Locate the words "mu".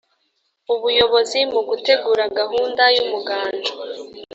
1.51-1.61